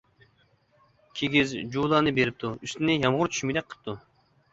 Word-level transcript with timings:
كىگىز، 1.19 1.53
جۇۋىلارنى 1.75 2.13
بېرىپتۇ، 2.19 2.49
ئۈستىنى 2.69 2.95
يامغۇر 3.05 3.31
چۈشمىگۈدەك 3.37 3.69
قىپتۇ. 3.75 3.95